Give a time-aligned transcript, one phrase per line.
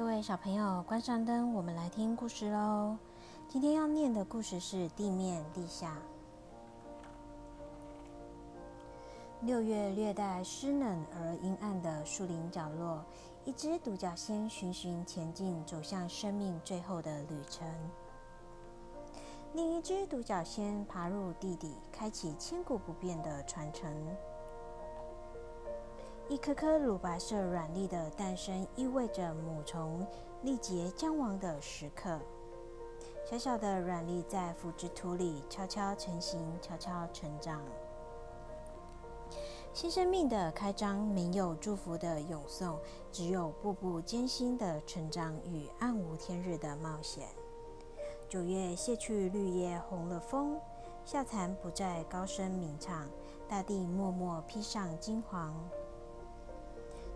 [0.00, 2.96] 各位小朋友，关上灯，我们来听故事喽。
[3.50, 5.98] 今天要念的故事是《地面地下》。
[9.46, 13.04] 六月略带湿冷而阴暗的树林角落，
[13.44, 17.68] 一只独角仙循循前进，走向生命最后的旅程。
[19.52, 23.94] 另一只独角仙爬入地底，开启千古不变的传承。
[26.30, 30.06] 一颗颗乳白色软粒的诞生，意味着母虫
[30.42, 32.20] 力竭将亡的时刻。
[33.24, 37.60] 小小的软粒在腐殖土里悄悄成型，悄悄成长。
[39.72, 42.78] 新生命的开张，没有祝福的咏颂，
[43.10, 47.26] 只有步步艰辛的成长与暗无天日的冒险。
[48.28, 50.56] 九月卸去绿叶，红了枫，
[51.04, 53.08] 夏蚕不再高声鸣唱，
[53.48, 55.52] 大地默默披上金黄。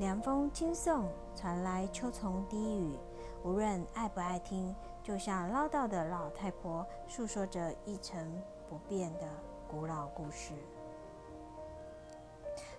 [0.00, 2.98] 凉风轻送，传来秋虫低语。
[3.44, 8.26] 无论爱不爱听，就像唠叨的老太婆诉说着一成
[8.66, 9.28] 不变的
[9.70, 10.54] 古老故事。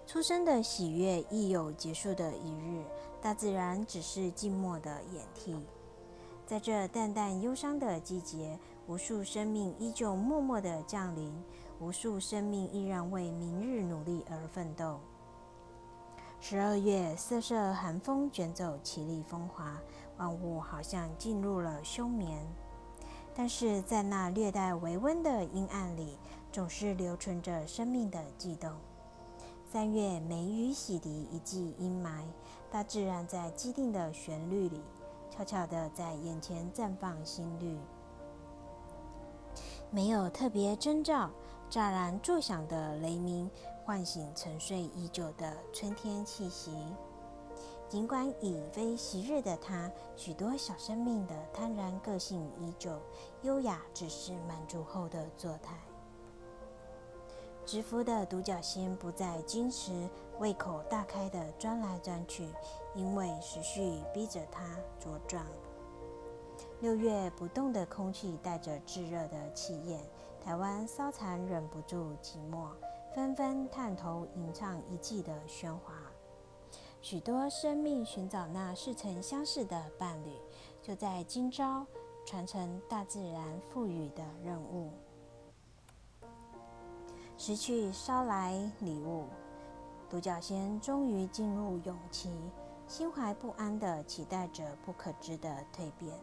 [0.08, 2.84] 出生的喜悦亦有结束的一日，
[3.22, 5.56] 大自然只是静默的掩替。
[6.48, 11.32] 在这淡淡忧伤的季节，无数生命依旧默默的降临，
[11.80, 15.00] 无数生命依然为明日努力而奋斗。
[16.44, 19.78] 十二月，瑟瑟寒风卷走绮丽风华，
[20.18, 22.44] 万物好像进入了休眠。
[23.36, 26.18] 但是在那略带微温的阴暗里，
[26.52, 28.72] 总是留存着生命的悸动。
[29.72, 32.24] 三月，梅雨洗涤一季阴霾，
[32.72, 34.82] 大自然在既定的旋律里，
[35.30, 37.78] 悄悄地在眼前绽放新绿。
[39.92, 41.30] 没有特别征兆，
[41.70, 43.48] 乍然作响的雷鸣。
[43.86, 46.72] 唤醒沉睡已久的春天气息。
[47.90, 52.98] 尽管已非昔日的他，许多小生命的贪婪个性依旧，
[53.42, 55.76] 优雅只是满足后的作态。
[57.66, 60.10] 直服的独角仙不再矜持，
[60.40, 62.48] 胃口大开的钻来钻去，
[62.96, 64.64] 因为时序逼着它
[65.00, 65.46] 茁壮。
[66.80, 70.02] 六月不动的空气带着炙热的气焰，
[70.44, 72.70] 台湾骚蚕忍不住寂寞。
[73.14, 75.94] 纷纷探头吟唱一季的喧哗，
[77.02, 80.32] 许多生命寻找那似曾相识的伴侣，
[80.82, 81.86] 就在今朝
[82.26, 84.92] 传承大自然赋予的任务。
[87.38, 89.26] 失去捎来礼物，
[90.10, 92.32] 独角仙终于进入永期，
[92.88, 96.18] 心怀不安的期待着不可知的蜕变。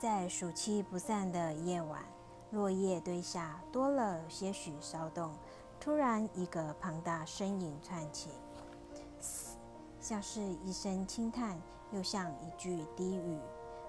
[0.00, 2.02] 在暑气不散的夜晚，
[2.52, 5.30] 落叶堆下多了些许骚动。
[5.78, 8.30] 突然，一个庞大身影窜起，
[10.00, 13.38] 像是一声轻叹，又像一句低语。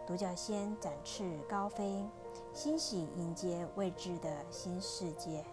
[0.06, 2.06] 独角仙展翅高飞，
[2.52, 5.46] 欣喜迎接未知的新世界。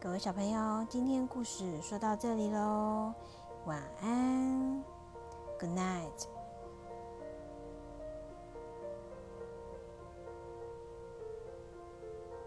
[0.00, 3.14] 各位小朋友，今天故事说到这里喽，
[3.64, 4.82] 晚安
[5.60, 6.35] ，Good night。